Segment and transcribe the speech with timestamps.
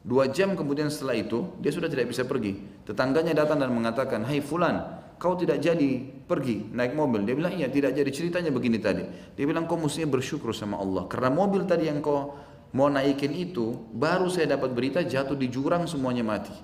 [0.00, 2.56] Dua jam kemudian setelah itu, dia sudah tidak bisa pergi.
[2.88, 4.80] Tetangganya datang dan mengatakan, Hai fulan,
[5.20, 7.20] kau tidak jadi pergi naik mobil.
[7.28, 8.08] Dia bilang, iya tidak jadi.
[8.08, 9.04] Ceritanya begini tadi.
[9.36, 11.04] Dia bilang, kau mestinya bersyukur sama Allah.
[11.04, 12.32] Karena mobil tadi yang kau
[12.72, 16.54] mau naikin itu, baru saya dapat berita jatuh di jurang semuanya mati.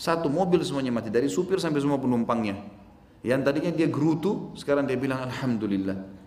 [0.00, 1.12] Satu mobil semuanya mati.
[1.12, 2.56] Dari supir sampai semua penumpangnya.
[3.20, 6.19] Yang tadinya dia gerutu, sekarang dia bilang, Alhamdulillah.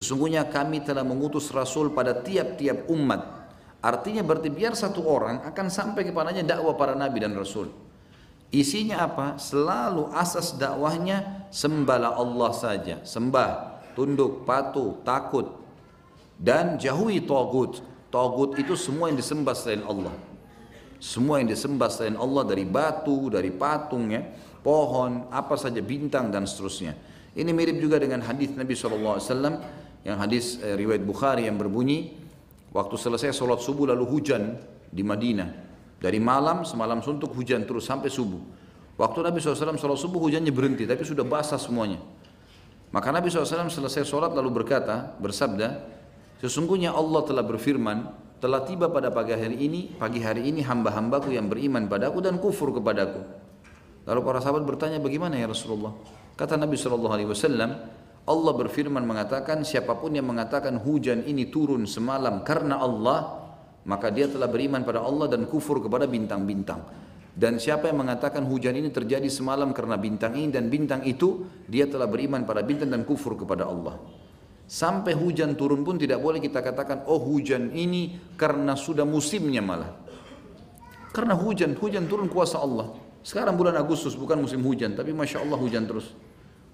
[0.00, 3.20] Sesungguhnya kami telah mengutus Rasul pada tiap-tiap umat.
[3.84, 7.68] Artinya berarti biar satu orang akan sampai kepadanya dakwah para nabi dan rasul.
[8.48, 9.36] Isinya apa?
[9.36, 13.04] Selalu asas dakwahnya sembahlah Allah saja.
[13.04, 15.60] Sembah, tunduk, patuh, takut.
[16.40, 17.84] Dan jauhi togut.
[18.08, 20.16] Togut itu semua yang disembah selain Allah.
[20.96, 24.24] Semua yang disembah selain Allah dari batu, dari patung ya,
[24.64, 26.96] pohon, apa saja bintang dan seterusnya.
[27.36, 29.20] Ini mirip juga dengan hadis Nabi SAW
[30.04, 32.16] yang hadis eh, riwayat Bukhari yang berbunyi
[32.72, 34.56] waktu selesai sholat subuh lalu hujan
[34.88, 35.68] di Madinah.
[36.00, 38.40] Dari malam semalam suntuk hujan terus sampai subuh.
[38.96, 42.00] Waktu Nabi SAW sholat subuh hujannya berhenti tapi sudah basah semuanya.
[42.90, 45.84] Maka Nabi SAW selesai sholat lalu berkata bersabda
[46.40, 47.98] sesungguhnya Allah telah berfirman
[48.40, 52.72] telah tiba pada pagi hari ini pagi hari ini hamba-hambaku yang beriman padaku dan kufur
[52.72, 53.20] kepadaku.
[54.08, 55.92] Lalu para sahabat bertanya bagaimana ya Rasulullah?
[56.34, 57.04] Kata Nabi SAW
[58.28, 63.40] Allah berfirman mengatakan siapa pun yang mengatakan hujan ini turun semalam karena Allah
[63.88, 66.84] maka dia telah beriman pada Allah dan kufur kepada bintang-bintang.
[67.30, 71.88] Dan siapa yang mengatakan hujan ini terjadi semalam karena bintang ini dan bintang itu dia
[71.88, 73.96] telah beriman pada bintang dan kufur kepada Allah.
[74.70, 79.90] Sampai hujan turun pun tidak boleh kita katakan oh hujan ini karena sudah musimnya malah.
[81.10, 82.94] Karena hujan hujan turun kuasa Allah.
[83.24, 86.12] Sekarang bulan Agustus bukan musim hujan tapi masya Allah hujan terus.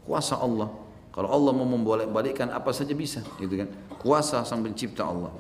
[0.05, 0.86] Kuasa Allah
[1.17, 3.73] kalau Allah mau membolak-balikkan apa saja bisa, gitu kan?
[3.97, 5.33] Kuasa sang pencipta Allah.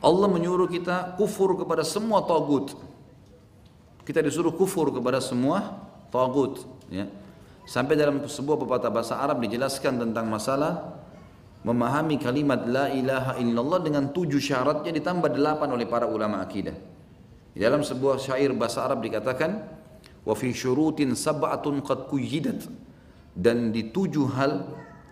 [0.00, 2.72] Allah menyuruh kita kufur kepada semua tagut.
[4.00, 7.04] Kita disuruh kufur kepada semua tagut, ya.
[7.68, 11.04] Sampai dalam sebuah pepatah bahasa Arab dijelaskan tentang masalah
[11.60, 16.72] memahami kalimat la ilaha illallah dengan tujuh syaratnya ditambah delapan oleh para ulama akidah.
[17.52, 19.68] Dalam sebuah syair bahasa Arab dikatakan
[20.24, 22.64] wa syurutin sab'atun qad kuyidat
[23.36, 24.66] dan di tujuh hal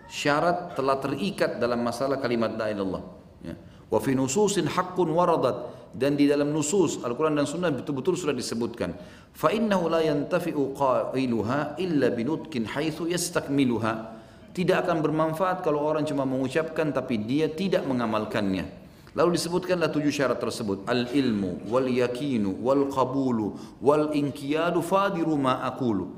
[0.09, 3.03] syarat telah terikat dalam masalah kalimat la ilallah
[3.45, 3.53] ya.
[3.87, 8.93] wa fi nususin haqqun waradat dan di dalam nusus Al-Quran dan Sunnah betul-betul sudah disebutkan
[9.33, 14.21] fa innahu la yantafi'u qailuha illa binutkin haitsu yastakmiluha
[14.53, 18.79] tidak akan bermanfaat kalau orang cuma mengucapkan tapi dia tidak mengamalkannya
[19.17, 20.85] Lalu disebutkanlah tujuh syarat tersebut.
[20.85, 26.13] Al-ilmu, wal yakinu, wal qabulu, wal inkiyadu fadiru ma akulu.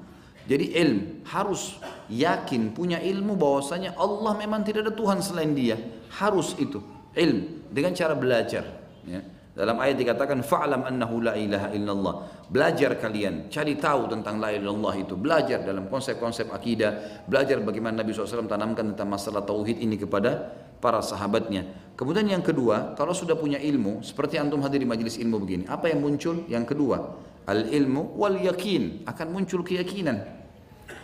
[0.50, 1.78] Jadi ilm harus
[2.10, 5.78] yakin punya ilmu bahwasanya Allah memang tidak ada Tuhan selain Dia.
[6.18, 6.82] Harus itu
[7.16, 8.66] ilm dengan cara belajar.
[9.06, 9.22] Ya.
[9.52, 12.16] Dalam ayat dikatakan fa'lam annahu la ilaha illallah.
[12.48, 15.14] Belajar kalian, cari tahu tentang la ilaha illallah itu.
[15.20, 21.00] Belajar dalam konsep-konsep akidah, belajar bagaimana Nabi SAW tanamkan tentang masalah tauhid ini kepada para
[21.00, 21.94] sahabatnya.
[21.96, 25.94] Kemudian yang kedua, kalau sudah punya ilmu, seperti antum hadir di majelis ilmu begini, apa
[25.94, 26.50] yang muncul?
[26.50, 26.98] Yang kedua,
[27.42, 30.22] Al-ilmu wal yakin akan muncul keyakinan.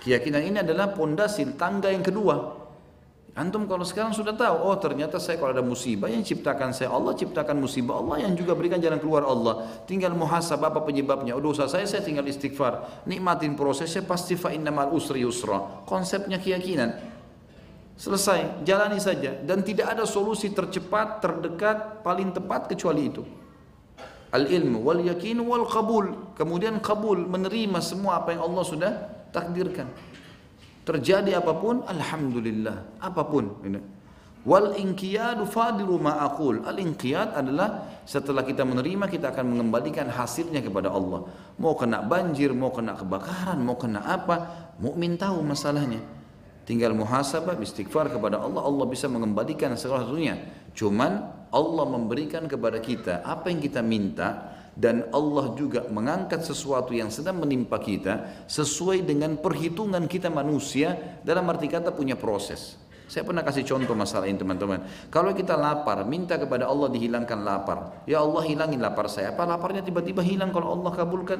[0.06, 2.68] Keyakinan ini adalah pondasi tangga yang kedua.
[3.38, 7.14] Antum kalau sekarang sudah tahu, oh ternyata saya kalau ada musibah yang ciptakan saya Allah,
[7.14, 9.86] ciptakan musibah Allah yang juga berikan jalan keluar Allah.
[9.86, 11.38] Tinggal muhasabah apa penyebabnya.
[11.38, 13.06] Oh dosa saya, saya tinggal istighfar.
[13.06, 15.86] Nikmatin prosesnya pasti fa innamal usri yusra.
[15.86, 17.17] Konsepnya keyakinan.
[17.98, 19.34] Selesai, jalani saja.
[19.42, 23.26] Dan tidak ada solusi tercepat, terdekat, paling tepat kecuali itu.
[24.30, 26.38] Al ilmu wal yakin wal qabul.
[26.38, 28.92] Kemudian kabul menerima semua apa yang Allah sudah
[29.34, 29.90] takdirkan.
[30.86, 33.02] Terjadi apa pun alhamdulillah.
[33.02, 33.66] Apa pun
[34.46, 36.62] wal inqiyadu fadilu ma aqul.
[36.70, 41.26] Al inqiyad adalah setelah kita menerima kita akan mengembalikan hasilnya kepada Allah.
[41.58, 46.17] Mau kena banjir mau kena kebakaran mau kena apa mukmin tahu masalahnya
[46.68, 50.36] tinggal muhasabah istighfar kepada Allah Allah bisa mengembalikan segala sesuatunya
[50.76, 51.12] cuman
[51.48, 57.42] Allah memberikan kepada kita apa yang kita minta dan Allah juga mengangkat sesuatu yang sedang
[57.42, 62.78] menimpa kita sesuai dengan perhitungan kita manusia dalam arti kata punya proses.
[63.10, 64.84] Saya pernah kasih contoh masalah ini teman-teman.
[65.10, 68.04] Kalau kita lapar, minta kepada Allah dihilangkan lapar.
[68.04, 69.32] Ya Allah hilangin lapar saya.
[69.34, 71.40] Apa laparnya tiba-tiba hilang kalau Allah kabulkan?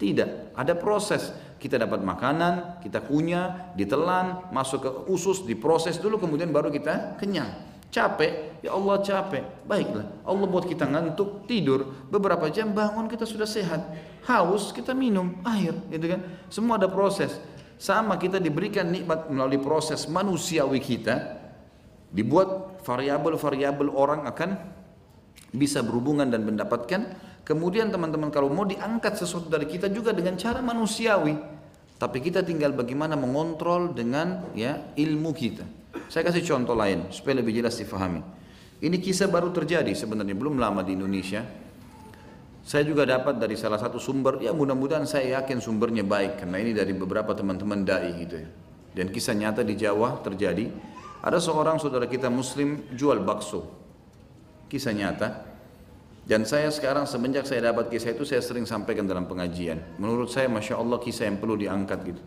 [0.00, 0.56] Tidak.
[0.56, 1.30] Ada proses.
[1.62, 7.70] Kita dapat makanan, kita kunyah, ditelan, masuk ke usus, diproses dulu, kemudian baru kita kenyang.
[7.86, 9.62] Capek, ya Allah capek.
[9.62, 11.86] Baiklah, Allah buat kita ngantuk, tidur.
[12.10, 13.78] Beberapa jam bangun kita sudah sehat.
[14.26, 16.26] Haus, kita minum air, gitu kan.
[16.50, 17.38] Semua ada proses.
[17.78, 21.38] Sama kita diberikan nikmat melalui proses manusiawi kita.
[22.10, 24.50] Dibuat variabel-variabel orang akan
[25.54, 27.30] bisa berhubungan dan mendapatkan.
[27.42, 31.34] Kemudian teman-teman kalau mau diangkat sesuatu dari kita juga dengan cara manusiawi.
[31.98, 35.62] Tapi kita tinggal bagaimana mengontrol dengan ya ilmu kita.
[36.10, 38.22] Saya kasih contoh lain supaya lebih jelas difahami.
[38.82, 41.46] Ini kisah baru terjadi sebenarnya belum lama di Indonesia.
[42.62, 46.70] Saya juga dapat dari salah satu sumber, ya mudah-mudahan saya yakin sumbernya baik karena ini
[46.70, 48.48] dari beberapa teman-teman dai gitu ya.
[48.94, 50.70] Dan kisah nyata di Jawa terjadi.
[51.22, 53.66] Ada seorang saudara kita muslim jual bakso.
[54.66, 55.51] Kisah nyata.
[56.22, 59.82] Dan saya sekarang semenjak saya dapat kisah itu saya sering sampaikan dalam pengajian.
[59.98, 62.22] Menurut saya Masya Allah kisah yang perlu diangkat gitu.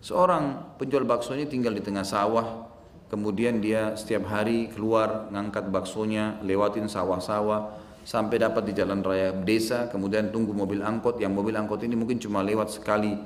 [0.00, 2.72] Seorang penjual bakso ini tinggal di tengah sawah.
[3.12, 9.86] Kemudian dia setiap hari keluar ngangkat baksonya, lewatin sawah-sawah sampai dapat di jalan raya desa,
[9.92, 11.20] kemudian tunggu mobil angkot.
[11.20, 13.16] Yang mobil angkot ini mungkin cuma lewat sekali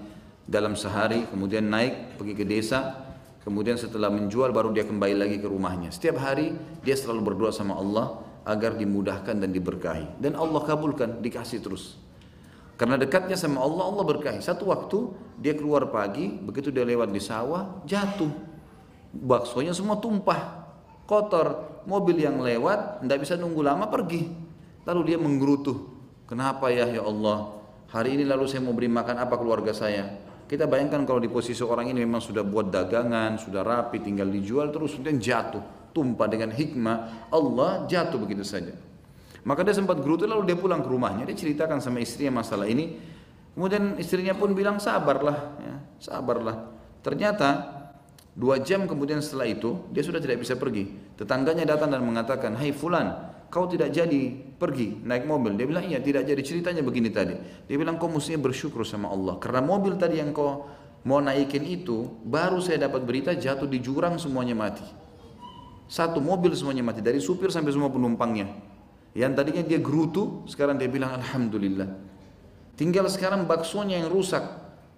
[0.44, 3.08] dalam sehari, kemudian naik pergi ke desa,
[3.48, 5.88] Kemudian setelah menjual baru dia kembali lagi ke rumahnya.
[5.88, 6.52] Setiap hari
[6.84, 10.16] dia selalu berdoa sama Allah agar dimudahkan dan diberkahi.
[10.16, 12.00] Dan Allah kabulkan, dikasih terus.
[12.80, 14.40] Karena dekatnya sama Allah, Allah berkahi.
[14.40, 18.32] Satu waktu dia keluar pagi, begitu dia lewat di sawah, jatuh.
[19.12, 20.64] Baksonya semua tumpah,
[21.04, 21.76] kotor.
[21.84, 24.28] Mobil yang lewat, tidak bisa nunggu lama pergi.
[24.84, 25.88] Lalu dia menggerutu.
[26.24, 27.56] Kenapa ya ya Allah?
[27.88, 30.04] Hari ini lalu saya mau beri makan apa keluarga saya?
[30.48, 34.72] Kita bayangkan kalau di posisi orang ini memang sudah buat dagangan, sudah rapi, tinggal dijual
[34.72, 35.60] terus kemudian jatuh,
[35.98, 38.70] tumpah dengan hikmah Allah jatuh begitu saja.
[39.42, 42.94] Maka dia sempat gerutu lalu dia pulang ke rumahnya, dia ceritakan sama istrinya masalah ini.
[43.58, 46.70] Kemudian istrinya pun bilang sabarlah, ya, sabarlah.
[47.02, 47.74] Ternyata
[48.38, 50.86] dua jam kemudian setelah itu dia sudah tidak bisa pergi.
[51.18, 53.10] Tetangganya datang dan mengatakan, Hai Fulan,
[53.50, 54.30] kau tidak jadi
[54.60, 55.56] pergi naik mobil.
[55.56, 57.34] Dia bilang iya tidak jadi ceritanya begini tadi.
[57.66, 60.68] Dia bilang kau mestinya bersyukur sama Allah karena mobil tadi yang kau
[61.08, 64.84] mau naikin itu baru saya dapat berita jatuh di jurang semuanya mati.
[65.88, 68.52] Satu mobil semuanya mati dari supir sampai semua penumpangnya.
[69.16, 71.88] Yang tadinya dia gerutu sekarang dia bilang alhamdulillah.
[72.76, 74.44] Tinggal sekarang baksonya yang rusak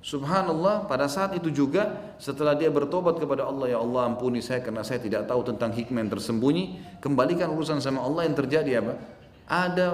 [0.00, 4.80] Subhanallah pada saat itu juga setelah dia bertobat kepada Allah ya Allah ampuni saya karena
[4.80, 6.64] saya tidak tahu tentang hikmah yang tersembunyi
[7.04, 8.96] kembalikan urusan sama Allah yang terjadi apa
[9.44, 9.88] ada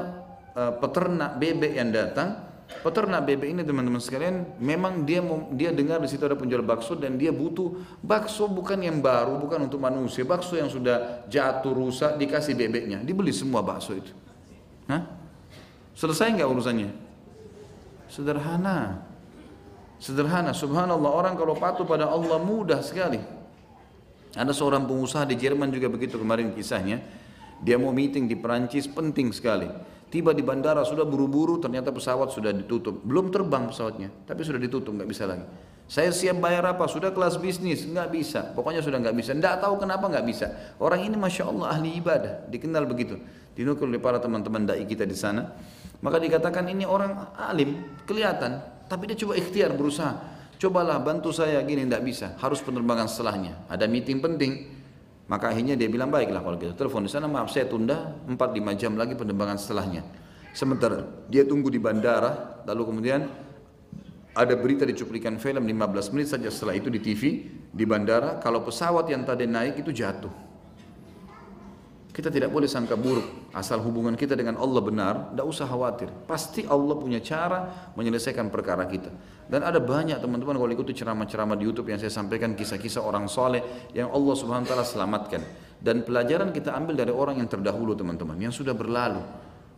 [0.54, 5.22] uh, peternak bebek yang datang peternak bebek ini teman-teman sekalian memang dia
[5.54, 9.70] dia dengar di situ ada penjual bakso dan dia butuh bakso bukan yang baru bukan
[9.70, 14.10] untuk manusia bakso yang sudah jatuh rusak dikasih bebeknya dibeli semua bakso itu
[14.90, 15.06] Hah?
[15.94, 16.90] selesai nggak urusannya
[18.10, 19.06] sederhana
[19.96, 23.16] Sederhana, subhanallah orang kalau patuh pada Allah mudah sekali.
[24.36, 27.00] Ada seorang pengusaha di Jerman juga begitu kemarin kisahnya.
[27.64, 29.64] Dia mau meeting di Perancis penting sekali.
[30.06, 33.02] Tiba di bandara sudah buru-buru ternyata pesawat sudah ditutup.
[33.02, 35.42] Belum terbang pesawatnya, tapi sudah ditutup nggak bisa lagi.
[35.86, 36.86] Saya siap bayar apa?
[36.90, 38.40] Sudah kelas bisnis, nggak bisa.
[38.54, 39.34] Pokoknya sudah nggak bisa.
[39.34, 40.46] Nggak tahu kenapa nggak bisa.
[40.82, 43.18] Orang ini masya Allah ahli ibadah, dikenal begitu.
[43.54, 45.54] Dinukul oleh para teman-teman dai kita di sana.
[46.02, 50.14] Maka dikatakan ini orang alim, kelihatan tapi dia coba ikhtiar berusaha.
[50.56, 52.26] Cobalah bantu saya gini tidak bisa.
[52.40, 53.68] Harus penerbangan setelahnya.
[53.68, 54.52] Ada meeting penting.
[55.26, 56.74] Maka akhirnya dia bilang baiklah kalau gitu.
[56.78, 60.06] Telepon di sana maaf saya tunda 4-5 jam lagi penerbangan setelahnya.
[60.54, 62.62] Sementara dia tunggu di bandara.
[62.66, 63.20] Lalu kemudian
[64.36, 68.62] ada berita di cuplikan film 15 menit saja setelah itu di TV di bandara kalau
[68.62, 70.45] pesawat yang tadi naik itu jatuh
[72.16, 73.52] kita tidak boleh sangka buruk.
[73.52, 76.08] Asal hubungan kita dengan Allah benar, tidak usah khawatir.
[76.24, 79.12] Pasti Allah punya cara menyelesaikan perkara kita.
[79.44, 83.60] Dan ada banyak teman-teman kalau ikuti ceramah-ceramah di YouTube yang saya sampaikan kisah-kisah orang soleh
[83.92, 85.44] yang Allah Subhanahu Wa Taala selamatkan.
[85.76, 89.20] Dan pelajaran kita ambil dari orang yang terdahulu teman-teman, yang sudah berlalu.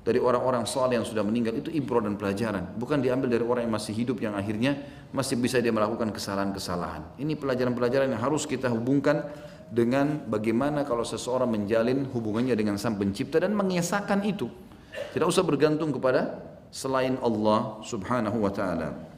[0.06, 2.78] Dari orang-orang soleh yang sudah meninggal itu ibro dan pelajaran.
[2.78, 4.78] Bukan diambil dari orang yang masih hidup yang akhirnya
[5.10, 7.18] masih bisa dia melakukan kesalahan-kesalahan.
[7.18, 9.26] Ini pelajaran-pelajaran yang harus kita hubungkan
[9.68, 14.48] dengan bagaimana kalau seseorang menjalin hubungannya dengan sang pencipta dan mengesahkan itu.
[15.14, 16.40] Tidak usah bergantung kepada
[16.72, 19.08] selain Allah subhanahu wa ta'ala.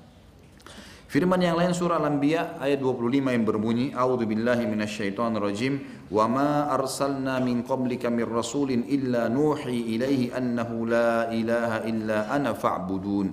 [1.11, 6.71] Firman yang lain surah Al-Anbiya ayat 25 yang berbunyi A'udzu billahi minasyaitonir rajim wa ma
[6.71, 13.27] arsalna min qablika mir rasulin illa nuhi ilaihi annahu la ilaha illa ana fa'budun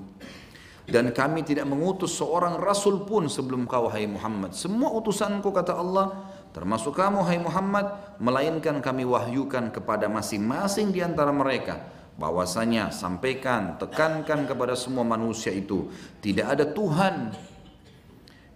[0.89, 6.33] dan kami tidak mengutus seorang rasul pun sebelum kau hai Muhammad semua utusanku kata Allah
[6.57, 11.85] Termasuk kamu hai Muhammad, melainkan kami wahyukan kepada masing-masing di antara mereka
[12.17, 17.29] bahwasanya sampaikan, tekankan kepada semua manusia itu tidak ada Tuhan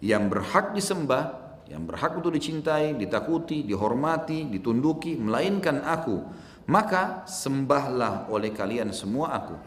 [0.01, 6.25] yang berhak disembah, yang berhak untuk dicintai, ditakuti, dihormati, ditunduki melainkan aku.
[6.65, 9.61] Maka sembahlah oleh kalian semua aku.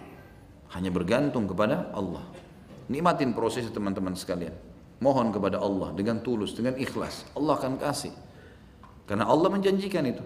[0.75, 2.27] Hanya bergantung kepada Allah.
[2.91, 4.74] Nikmatin proses teman-teman sekalian.
[5.03, 7.27] Mohon kepada Allah dengan tulus, dengan ikhlas.
[7.35, 8.15] Allah akan kasih.
[9.05, 10.25] Karena Allah menjanjikan itu.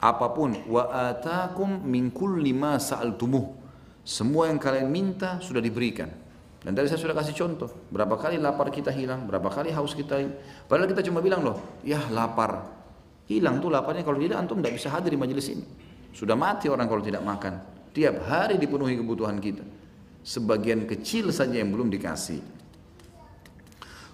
[0.00, 3.52] apa pun wa atakum min kulli ma sa'altumuh.
[4.00, 6.08] Semua yang kalian minta sudah diberikan.
[6.64, 7.68] Dan tadi saya sudah kasih contoh.
[7.92, 10.36] Berapa kali lapar kita hilang berapa kali haus kita hilang.
[10.64, 12.64] Padahal kita cuma bilang loh ya lapar.
[13.28, 14.00] Hilang tuh laparnya.
[14.00, 15.64] Kalau tidak antum tidak bisa hadir di majelis ini.
[16.16, 17.60] Sudah mati orang kalau tidak makan.
[17.92, 19.64] Tiap hari dipenuhi kebutuhan kita.
[20.24, 22.59] Sebagian kecil saja yang belum dikasih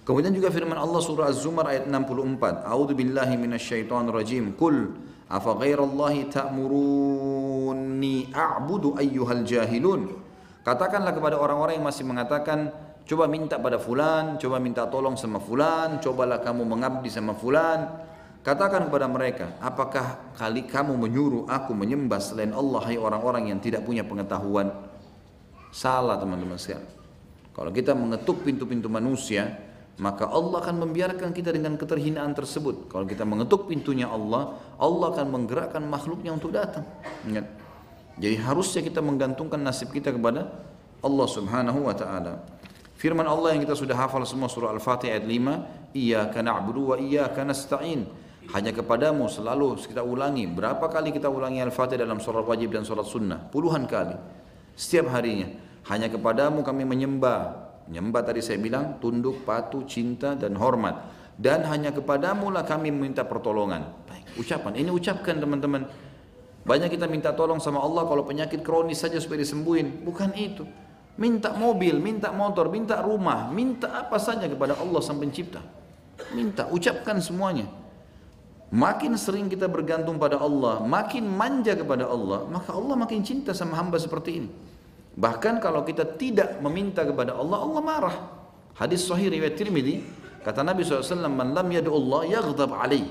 [0.07, 2.63] Kemudian juga firman Allah surah Az-Zumar ayat 64.
[2.63, 4.55] A'udzu billahi minasyaitonir rajim.
[4.55, 4.95] Qul
[5.27, 10.15] afa ghairallahi ta'muruni a'budu ayyuhal jahilun.
[10.63, 12.71] Katakanlah kepada orang-orang yang masih mengatakan
[13.03, 18.07] coba minta pada fulan, coba minta tolong sama fulan, cobalah kamu mengabdi sama fulan.
[18.47, 23.83] Katakan kepada mereka, apakah kali kamu menyuruh aku menyembah selain Allah hai orang-orang yang tidak
[23.83, 24.71] punya pengetahuan?
[25.75, 26.87] Salah teman-teman sekalian.
[27.51, 29.66] Kalau kita mengetuk pintu-pintu manusia,
[29.97, 32.85] maka Allah akan membiarkan kita dengan keterhinaan tersebut.
[32.85, 36.85] Kalau kita mengetuk pintunya Allah, Allah akan menggerakkan makhluknya untuk datang.
[37.25, 37.49] Ingat.
[38.17, 40.53] Jadi harusnya kita menggantungkan nasib kita kepada
[41.01, 42.45] Allah Subhanahu wa taala.
[42.97, 47.45] Firman Allah yang kita sudah hafal semua surah Al-Fatihah ayat 5, Iyyaka na'budu wa iyyaka
[47.45, 48.05] nasta'in.
[48.53, 50.49] Hanya kepadamu selalu kita ulangi.
[50.49, 53.49] Berapa kali kita ulangi Al-Fatihah dalam surat wajib dan surat sunnah?
[53.49, 54.17] Puluhan kali.
[54.77, 55.49] Setiap harinya.
[55.89, 61.07] Hanya kepadamu kami menyembah, Menyembah tadi saya bilang tunduk, patuh, cinta dan hormat.
[61.37, 63.87] Dan hanya kepadamu lah kami meminta pertolongan.
[64.09, 64.73] Baik, ucapan.
[64.75, 65.87] Ini ucapkan teman-teman.
[66.67, 70.03] Banyak kita minta tolong sama Allah kalau penyakit kronis saja supaya disembuhin.
[70.03, 70.67] Bukan itu.
[71.15, 75.63] Minta mobil, minta motor, minta rumah, minta apa saja kepada Allah sang pencipta.
[76.35, 77.65] Minta, ucapkan semuanya.
[78.67, 83.79] Makin sering kita bergantung pada Allah, makin manja kepada Allah, maka Allah makin cinta sama
[83.79, 84.49] hamba seperti ini.
[85.17, 88.17] Bahkan kalau kita tidak meminta kepada Allah, Allah marah.
[88.77, 90.05] Hadis sahih riwayat Tirmidzi,
[90.45, 93.09] kata Nabi SAW, Man lam yadu Allah yaghdab alaih.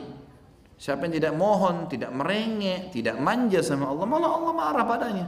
[0.79, 5.27] Siapa yang tidak mohon, tidak merengek, tidak manja sama Allah, malah Allah marah padanya.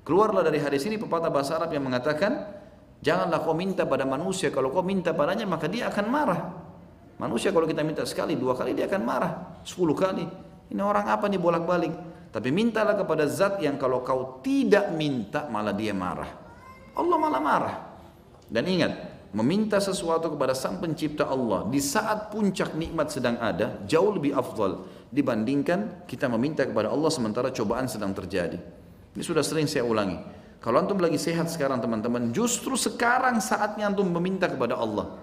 [0.00, 2.56] Keluarlah dari hadis ini pepatah bahasa Arab yang mengatakan,
[2.98, 6.40] Janganlah kau minta pada manusia, kalau kau minta padanya maka dia akan marah.
[7.18, 10.26] Manusia kalau kita minta sekali, dua kali dia akan marah, sepuluh kali.
[10.72, 11.94] Ini orang apa nih bolak-balik?
[12.28, 16.28] Tapi mintalah kepada zat yang kalau kau tidak minta malah dia marah.
[16.92, 17.76] Allah malah marah.
[18.48, 18.92] Dan ingat,
[19.32, 24.88] meminta sesuatu kepada sang pencipta Allah di saat puncak nikmat sedang ada jauh lebih afdal
[25.08, 28.60] dibandingkan kita meminta kepada Allah sementara cobaan sedang terjadi.
[29.16, 30.20] Ini sudah sering saya ulangi.
[30.58, 35.16] Kalau antum lagi sehat sekarang teman-teman, justru sekarang saatnya antum meminta kepada Allah.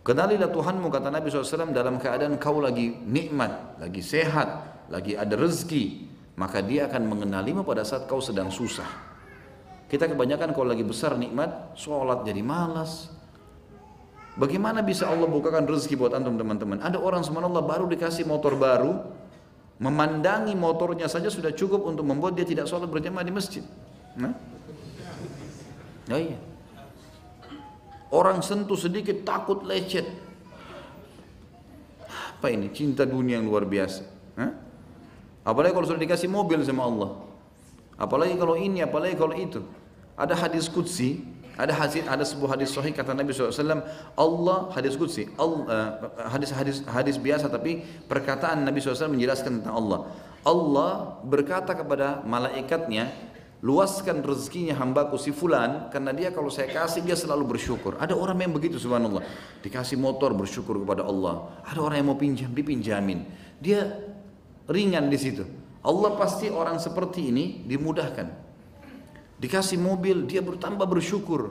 [0.00, 6.10] Kenalilah Tuhanmu kata Nabi SAW dalam keadaan kau lagi nikmat, lagi sehat, lagi ada rezeki,
[6.34, 8.86] maka dia akan mengenalimu pada saat kau sedang susah.
[9.86, 13.10] Kita kebanyakan kalau lagi besar nikmat, sholat jadi malas.
[14.38, 16.78] Bagaimana bisa Allah bukakan rezeki buat antum teman-teman?
[16.78, 19.02] Ada orang subhanallah baru dikasih motor baru,
[19.82, 23.66] memandangi motornya saja sudah cukup untuk membuat dia tidak sholat berjamaah di masjid.
[24.14, 24.34] Nah?
[26.10, 26.38] Oh iya.
[28.10, 30.06] Orang sentuh sedikit takut lecet.
[32.10, 32.70] Apa ini?
[32.74, 34.02] Cinta dunia yang luar biasa.
[34.34, 34.69] Hah?
[35.44, 37.10] Apalagi kalau sudah dikasih mobil sama Allah.
[38.00, 39.60] Apalagi kalau ini, apalagi kalau itu.
[40.16, 41.24] Ada hadis kudsi,
[41.60, 43.84] ada hadis ada sebuah hadis sahih kata Nabi SAW,
[44.16, 49.76] Allah hadis kudsi, Allah, uh, hadis hadis hadis biasa tapi perkataan Nabi SAW menjelaskan tentang
[49.76, 49.98] Allah.
[50.40, 53.12] Allah berkata kepada malaikatnya,
[53.60, 58.00] luaskan rezekinya hambaku si fulan karena dia kalau saya kasih dia selalu bersyukur.
[58.00, 59.20] Ada orang yang begitu subhanallah.
[59.60, 61.60] Dikasih motor bersyukur kepada Allah.
[61.68, 63.28] Ada orang yang mau pinjam dipinjamin.
[63.60, 63.84] Dia
[64.70, 65.42] ringan di situ.
[65.82, 68.48] Allah pasti orang seperti ini dimudahkan.
[69.40, 71.50] Dikasih mobil, dia bertambah bersyukur.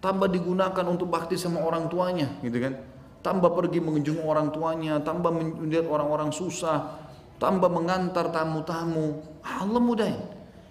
[0.00, 2.78] Tambah digunakan untuk bakti sama orang tuanya, gitu kan.
[3.20, 7.02] Tambah pergi mengunjungi orang tuanya, tambah melihat orang-orang susah,
[7.42, 9.18] tambah mengantar tamu-tamu.
[9.42, 10.22] Allah mudahin.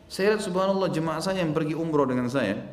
[0.08, 2.63] Saya lihat subhanallah jemaah saya yang pergi umroh dengan saya.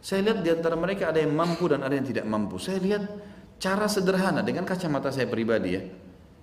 [0.00, 2.56] Saya lihat di antara mereka ada yang mampu dan ada yang tidak mampu.
[2.56, 3.04] Saya lihat
[3.60, 5.82] cara sederhana dengan kacamata saya pribadi ya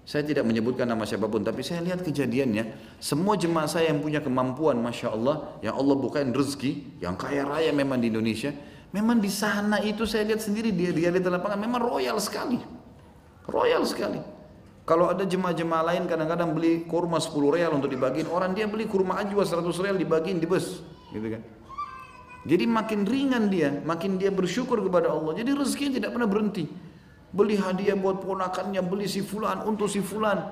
[0.08, 2.96] saya tidak menyebutkan nama siapa pun, tapi saya lihat kejadiannya.
[3.04, 7.76] Semua jemaah saya yang punya kemampuan, masya Allah, yang Allah bukain rezeki, yang kaya raya
[7.76, 8.56] memang di Indonesia.
[8.96, 12.56] Memang di sana itu saya lihat sendiri dia dia di lapangan memang royal sekali,
[13.52, 14.24] royal sekali.
[14.88, 19.20] Kalau ada jemaah-jemaah lain kadang-kadang beli kurma 10 real untuk dibagiin orang dia beli kurma
[19.20, 21.44] ajwa 100 real dibagiin di bus, gitu kan.
[22.48, 25.36] Jadi makin ringan dia, makin dia bersyukur kepada Allah.
[25.36, 26.87] Jadi rezekinya tidak pernah berhenti
[27.32, 30.48] beli hadiah buat ponakannya, beli si fulan untuk si fulan.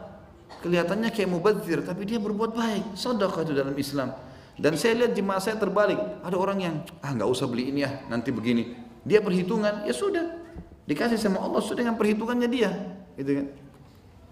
[0.61, 2.97] Kelihatannya kayak mubazir, tapi dia berbuat baik.
[2.97, 4.09] Sedekah itu dalam Islam.
[4.55, 5.99] Dan saya lihat jemaah saya terbalik.
[6.23, 8.77] Ada orang yang, ah nggak usah beli ini ya, nanti begini.
[9.03, 10.41] Dia perhitungan, ya sudah.
[10.85, 12.71] Dikasih sama Allah sudah dengan perhitungannya dia.
[13.17, 13.47] Gitu kan.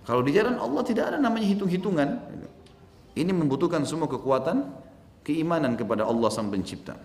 [0.04, 2.10] Kalau di jalan Allah tidak ada namanya hitung-hitungan.
[3.14, 4.70] Ini membutuhkan semua kekuatan
[5.24, 6.98] keimanan kepada Allah Sang Pencipta.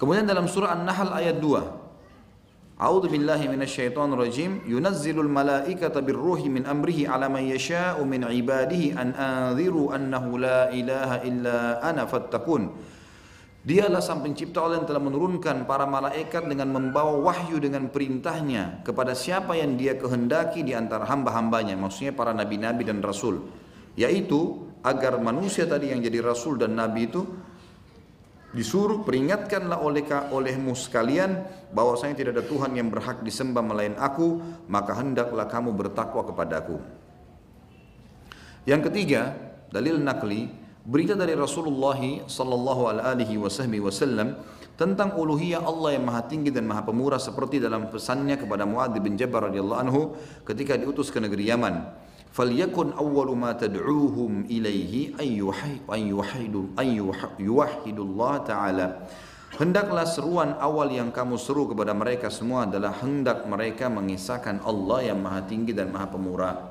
[0.00, 1.89] Kemudian dalam surah An-Nahl ayat 2.
[2.80, 4.64] A'udzu billahi minasyaitonir rajim.
[4.64, 11.20] Yunazzilul malaikata birruhi min amrihi ala man yasha'u min ibadihi an anziru annahu la ilaha
[11.20, 12.72] illa ana fattakun.
[13.60, 19.12] Dialah sang pencipta Allah yang telah menurunkan para malaikat dengan membawa wahyu dengan perintahnya kepada
[19.12, 21.76] siapa yang dia kehendaki di antara hamba-hambanya.
[21.76, 23.44] Maksudnya para nabi-nabi dan rasul.
[23.92, 27.28] Yaitu agar manusia tadi yang jadi rasul dan nabi itu
[28.50, 30.02] disuruh peringatkanlah oleh
[30.34, 36.26] olehmu sekalian bahwasanya tidak ada Tuhan yang berhak disembah melain aku maka hendaklah kamu bertakwa
[36.26, 36.82] kepadaku.
[38.66, 39.38] Yang ketiga
[39.70, 40.50] dalil nakli
[40.82, 44.34] berita dari Rasulullah sallallahu alaihi wasallam
[44.74, 49.14] tentang uluhiyah Allah yang maha tinggi dan maha pemurah seperti dalam pesannya kepada Muadz bin
[49.14, 51.84] Jabal radhiyallahu anhu ketika diutus ke negeri Yaman
[52.30, 54.46] falyakun awwalu ma tad'uuhum
[57.40, 58.86] يوحد الله تعالى
[59.50, 65.18] Hendaklah seruan awal yang kamu seru kepada mereka semua adalah hendak mereka mengisahkan Allah yang
[65.18, 66.70] maha tinggi dan maha pemurah.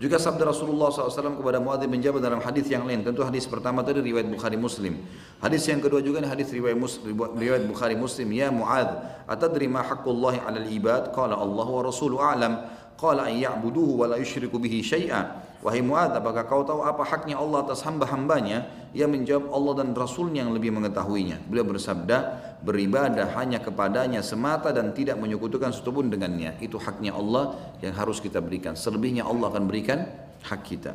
[0.00, 3.04] Juga sabda Rasulullah SAW kepada Muadz bin Jabal dalam hadis yang lain.
[3.04, 4.96] Tentu hadis pertama tadi riwayat Bukhari Muslim.
[5.44, 8.32] Hadis yang kedua juga hadis riwayat, Muslim, riwayat Bukhari Muslim.
[8.32, 8.96] Ya Muadz,
[9.28, 11.12] atadri ma haqqullahi alal ibad?
[11.12, 12.52] Kala Allah wa Rasulullah a'lam.
[13.00, 15.48] Qala an ya'buduhu wa la yusyriku bihi syai'a.
[15.64, 18.68] Wahai Muad, apakah kau tahu apa haknya Allah atas hamba-hambanya?
[18.92, 21.40] Ia menjawab Allah dan Rasulnya yang lebih mengetahuinya.
[21.48, 22.16] Beliau bersabda,
[22.60, 26.60] beribadah hanya kepadanya semata dan tidak menyekutukan satupun dengannya.
[26.60, 28.76] Itu haknya Allah yang harus kita berikan.
[28.76, 30.04] Selebihnya Allah akan berikan
[30.44, 30.92] hak kita.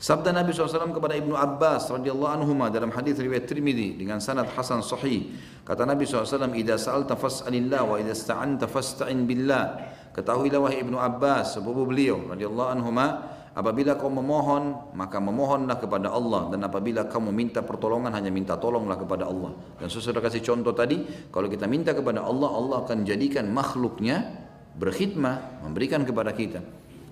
[0.00, 4.80] Sabda Nabi SAW kepada Ibnu Abbas radhiyallahu anhu dalam hadis riwayat Tirmidzi dengan sanad hasan
[4.80, 5.36] sahih.
[5.60, 9.64] Kata Nabi SAW, "Idza sa'alta fas'alillah wa idza ista'anta fasta'in billah."
[10.10, 13.06] Ketahuilah wahai Ibnu Abbas, sepupu beliau radhiyallahu anhuma,
[13.54, 18.98] apabila kau memohon, maka memohonlah kepada Allah dan apabila kamu minta pertolongan hanya minta tolonglah
[18.98, 19.54] kepada Allah.
[19.78, 24.46] Dan saya sudah kasih contoh tadi, kalau kita minta kepada Allah, Allah akan jadikan makhluknya
[24.74, 26.58] berkhidmah, memberikan kepada kita.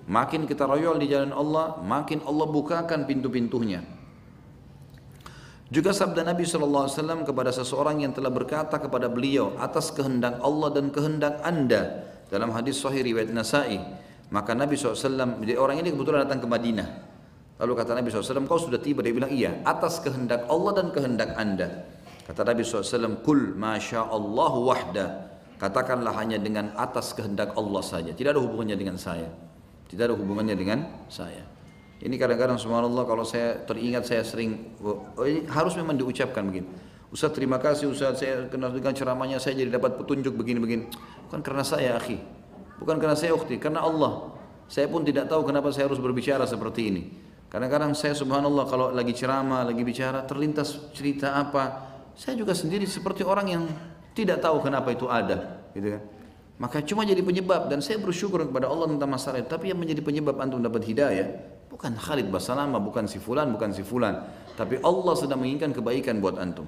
[0.09, 3.79] Makin kita royal di jalan Allah, makin Allah bukakan pintu-pintunya.
[5.69, 6.89] Juga sabda Nabi SAW
[7.29, 12.77] kepada seseorang yang telah berkata kepada beliau atas kehendak Allah dan kehendak anda dalam hadis
[12.77, 13.81] sahih riwayat Nasai,
[14.29, 16.89] maka Nabi SAW, orang ini kebetulan datang ke Madinah.
[17.59, 19.03] Lalu kata Nabi SAW, kau sudah tiba?
[19.03, 21.89] Dia bilang, iya, atas kehendak Allah dan kehendak anda.
[22.23, 25.05] Kata Nabi SAW, kul masya Allah wahda.
[25.59, 28.15] Katakanlah hanya dengan atas kehendak Allah saja.
[28.15, 29.27] Tidak ada hubungannya dengan saya.
[29.91, 31.43] Tidak ada hubungannya dengan saya.
[31.99, 36.69] Ini kadang-kadang subhanallah kalau saya teringat saya sering, oh, ini harus memang diucapkan begini.
[37.09, 40.93] Ustaz terima kasih Ustaz saya kenal dengan ceramahnya saya jadi dapat petunjuk begini-begini.
[41.25, 42.21] Bukan karena saya akhi.
[42.77, 44.33] Bukan karena saya ukti, karena Allah.
[44.69, 47.01] Saya pun tidak tahu kenapa saya harus berbicara seperti ini.
[47.49, 53.25] Kadang-kadang saya subhanallah kalau lagi ceramah, lagi bicara terlintas cerita apa, saya juga sendiri seperti
[53.25, 53.63] orang yang
[54.13, 56.03] tidak tahu kenapa itu ada, gitu kan.
[56.61, 59.49] Maka cuma jadi penyebab dan saya bersyukur kepada Allah tentang masalah itu.
[59.49, 63.81] Tapi yang menjadi penyebab antum dapat hidayah bukan Khalid Basalama, bukan si fulan, bukan si
[63.81, 64.27] fulan,
[64.59, 66.67] tapi Allah sedang menginginkan kebaikan buat antum.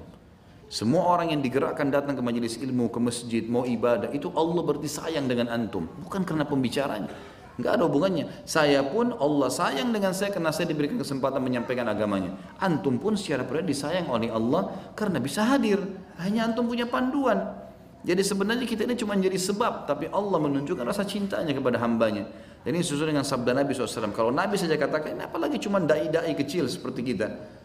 [0.72, 4.88] Semua orang yang digerakkan datang ke majelis ilmu, ke masjid, mau ibadah, itu Allah berarti
[4.88, 5.84] sayang dengan antum.
[5.84, 7.12] Bukan karena pembicaranya.
[7.60, 8.24] Enggak ada hubungannya.
[8.48, 12.32] Saya pun Allah sayang dengan saya karena saya diberikan kesempatan menyampaikan agamanya.
[12.56, 15.76] Antum pun secara pribadi disayang oleh Allah karena bisa hadir.
[16.16, 17.52] Hanya antum punya panduan.
[18.00, 22.24] Jadi sebenarnya kita ini cuma jadi sebab, tapi Allah menunjukkan rasa cintanya kepada hambanya.
[22.64, 24.16] Dan ini sesuai dengan sabda Nabi SAW.
[24.16, 27.60] Kalau Nabi saja katakan, apalagi cuma dai-dai kecil seperti kita.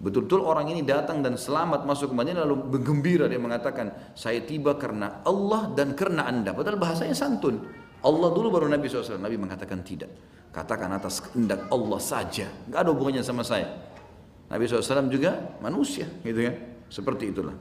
[0.00, 4.72] Betul-betul orang ini datang dan selamat masuk ke Madinah lalu bergembira dia mengatakan saya tiba
[4.80, 6.56] karena Allah dan karena anda.
[6.56, 7.60] Padahal bahasanya santun.
[8.00, 9.20] Allah dulu baru Nabi SAW.
[9.20, 10.08] Nabi mengatakan tidak.
[10.56, 12.48] Katakan atas kehendak Allah saja.
[12.72, 13.68] Gak ada hubungannya sama saya.
[14.48, 16.56] Nabi SAW juga manusia gitu ya.
[16.88, 17.52] Seperti itulah.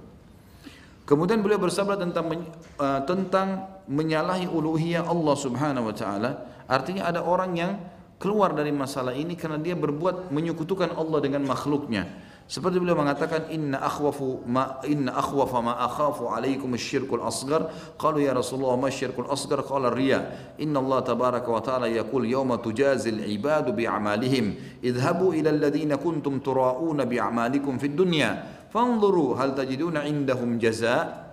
[1.03, 2.31] Kemudian beliau bersabda tentang
[2.79, 6.31] uh, tentang menyalahi uluhiyah Allah Subhanahu wa taala.
[6.71, 7.71] Artinya ada orang yang
[8.15, 12.28] keluar dari masalah ini karena dia berbuat menyekutukan Allah dengan makhluknya.
[12.49, 18.33] Seperti beliau mengatakan inna akhwafu ma inna akhwafa ma akhafu alaikum asyirkul asghar qalu ya
[18.33, 23.77] Rasulullah ma asyirkul asghar qala riya inna Allah tabaraka wa taala yaqul yawma tujazil ibadu
[23.77, 28.41] bi amalihim idhabu ila alladhina kuntum turauna bi amalikum fid dunya
[28.73, 31.29] fanzuru hal tajiduna indahum jaza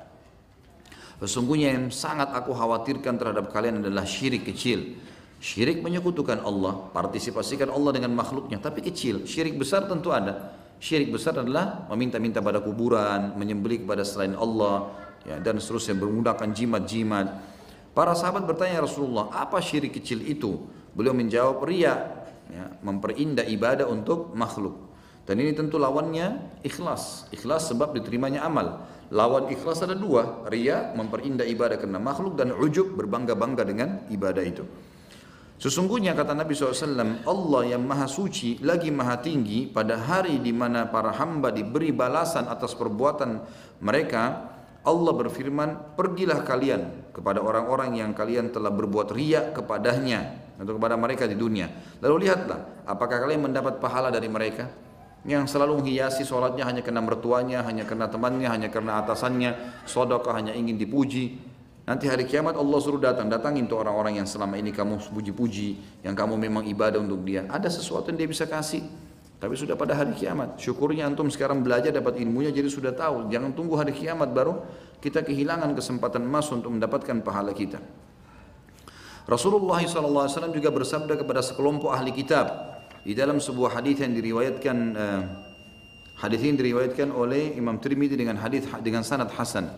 [1.16, 5.00] Sesungguhnya yang sangat aku khawatirkan terhadap kalian adalah syirik kecil.
[5.40, 9.24] Syirik menyekutukan Allah, partisipasikan Allah dengan makhluknya, tapi kecil.
[9.24, 10.52] Syirik besar tentu ada.
[10.76, 14.92] Syirik besar adalah meminta-minta pada kuburan, menyembelih kepada selain Allah,
[15.24, 17.26] ya, dan seterusnya menggunakan jimat-jimat.
[17.96, 20.68] Para sahabat bertanya ya Rasulullah, apa syirik kecil itu?
[20.92, 22.28] Beliau menjawab, ria.
[22.52, 24.86] ya, memperindah ibadah untuk makhluk.
[25.26, 27.26] Dan ini tentu lawannya ikhlas.
[27.34, 28.86] Ikhlas sebab diterimanya amal.
[29.10, 34.62] Lawan ikhlas ada dua, ria memperindah ibadah karena makhluk dan ujub berbangga-bangga dengan ibadah itu.
[35.56, 40.84] Sesungguhnya kata Nabi SAW, Allah yang maha suci lagi maha tinggi pada hari di mana
[40.92, 43.40] para hamba diberi balasan atas perbuatan
[43.80, 44.52] mereka,
[44.84, 51.24] Allah berfirman, pergilah kalian kepada orang-orang yang kalian telah berbuat riak kepadanya atau kepada mereka
[51.24, 51.72] di dunia.
[52.04, 54.86] Lalu lihatlah, apakah kalian mendapat pahala dari mereka?
[55.26, 60.54] yang selalu menghiasi sholatnya hanya karena mertuanya, hanya karena temannya, hanya karena atasannya, sodokah hanya
[60.54, 61.34] ingin dipuji.
[61.86, 66.18] Nanti hari kiamat Allah suruh datang, datangin tuh orang-orang yang selama ini kamu puji-puji, yang
[66.18, 67.46] kamu memang ibadah untuk dia.
[67.46, 68.82] Ada sesuatu yang dia bisa kasih.
[69.36, 70.58] Tapi sudah pada hari kiamat.
[70.58, 73.30] Syukurnya antum sekarang belajar dapat ilmunya jadi sudah tahu.
[73.30, 74.66] Jangan tunggu hari kiamat baru
[74.98, 77.78] kita kehilangan kesempatan emas untuk mendapatkan pahala kita.
[79.26, 82.46] Rasulullah SAW juga bersabda kepada sekelompok ahli kitab,
[83.06, 85.22] di dalam sebuah hadis yang diriwayatkan uh,
[86.18, 89.70] hadis ini diriwayatkan oleh Imam Tirmidzi dengan hadis dengan sanad hasan.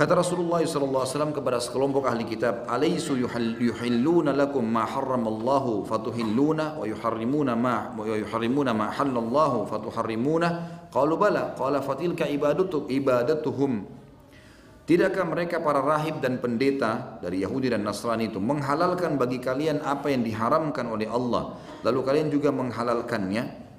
[0.00, 7.52] Kata Rasulullah SAW kepada sekelompok ahli kitab, "Alaisu yuhilluna lakum ma harramallahu fatuhilluna wa yuharrimuna
[7.52, 10.48] ma wa yuharrimuna ma halallahu fatuharrimuna?"
[10.88, 14.00] Qalu bala, qala fatilka ibadatu ibadatuhum
[14.88, 20.08] Tidakkah mereka para rahib dan pendeta dari Yahudi dan Nasrani itu menghalalkan bagi kalian apa
[20.08, 23.69] yang diharamkan oleh Allah, lalu kalian juga menghalalkannya?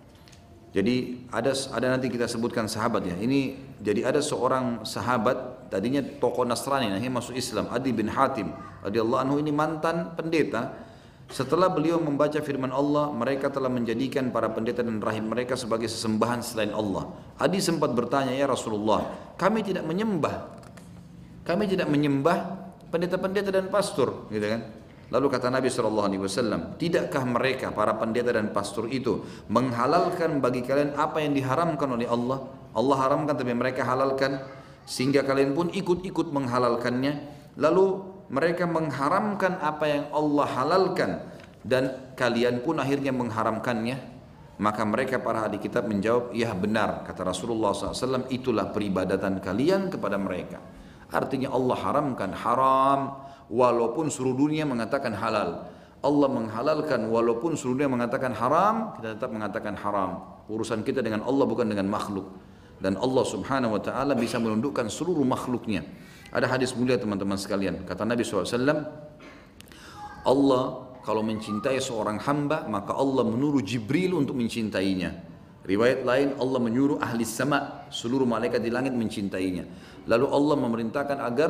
[0.72, 3.16] Jadi ada ada nanti kita sebutkan sahabat ya.
[3.20, 9.20] Ini jadi ada seorang sahabat tadinya tokoh Nasrani, nah masuk Islam, Adi bin Hatim radhiyallahu
[9.20, 10.92] anhu ini mantan pendeta.
[11.32, 16.44] Setelah beliau membaca firman Allah, mereka telah menjadikan para pendeta dan rahib mereka sebagai sesembahan
[16.44, 17.08] selain Allah.
[17.40, 19.08] Adi sempat bertanya, "Ya Rasulullah,
[19.40, 20.62] kami tidak menyembah
[21.42, 24.62] kami tidak menyembah pendeta-pendeta dan pastor, gitu kan?
[25.12, 31.20] Lalu kata Nabi SAW, tidakkah mereka para pendeta dan pastor itu menghalalkan bagi kalian apa
[31.20, 32.48] yang diharamkan oleh Allah?
[32.72, 34.40] Allah haramkan tapi mereka halalkan
[34.88, 37.28] sehingga kalian pun ikut-ikut menghalalkannya.
[37.60, 37.86] Lalu
[38.32, 41.12] mereka mengharamkan apa yang Allah halalkan
[41.68, 44.24] dan kalian pun akhirnya mengharamkannya.
[44.62, 50.16] Maka mereka para ahli kitab menjawab, ya benar kata Rasulullah SAW, itulah peribadatan kalian kepada
[50.22, 50.62] mereka.
[51.12, 55.68] Artinya Allah haramkan haram walaupun seluruh dunia mengatakan halal.
[56.02, 60.42] Allah menghalalkan walaupun seluruh dunia mengatakan haram, kita tetap mengatakan haram.
[60.50, 62.32] Urusan kita dengan Allah bukan dengan makhluk.
[62.82, 65.86] Dan Allah subhanahu wa ta'ala bisa menundukkan seluruh makhluknya.
[66.34, 67.86] Ada hadis mulia teman-teman sekalian.
[67.86, 68.50] Kata Nabi SAW,
[70.26, 70.64] Allah
[71.06, 75.30] kalau mencintai seorang hamba, maka Allah menurut Jibril untuk mencintainya.
[75.62, 79.70] Riwayat lain Allah menyuruh ahli sama seluruh malaikat di langit mencintainya.
[80.10, 81.50] Lalu Allah memerintahkan agar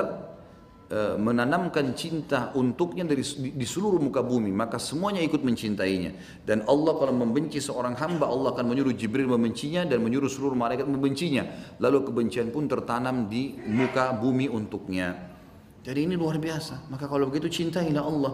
[0.91, 6.43] menanamkan cinta untuknya dari di, seluruh muka bumi, maka semuanya ikut mencintainya.
[6.43, 10.83] Dan Allah kalau membenci seorang hamba, Allah akan menyuruh Jibril membencinya dan menyuruh seluruh malaikat
[10.91, 11.47] membencinya.
[11.79, 15.15] Lalu kebencian pun tertanam di muka bumi untuknya.
[15.81, 16.91] Jadi ini luar biasa.
[16.91, 18.33] Maka kalau begitu cintailah Allah.